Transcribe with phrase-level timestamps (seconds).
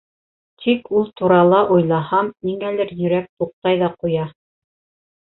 [0.63, 4.29] Тик, ул турала уйлаһам, ниңәлер йөрәк туҡтай ҙа ҡуя.